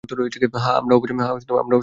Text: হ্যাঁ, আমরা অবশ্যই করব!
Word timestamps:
হ্যাঁ, 0.03 0.77
আমরা 0.79 0.93
অবশ্যই 1.29 1.47
করব! 1.49 1.71